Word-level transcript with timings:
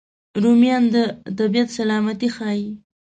رومیان 0.43 0.83
د 0.93 0.95
طبیعت 1.37 1.69
سلامتي 1.77 2.29
ښيي 2.35 2.67